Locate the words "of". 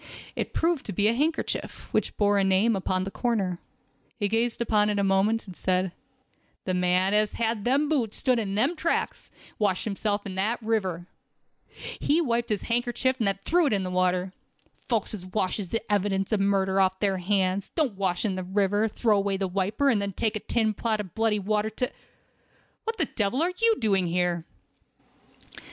16.31-16.39, 20.99-21.13